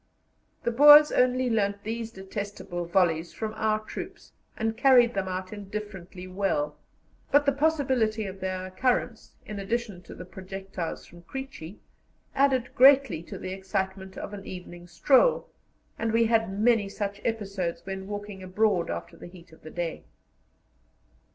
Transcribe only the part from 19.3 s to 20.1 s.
of the day.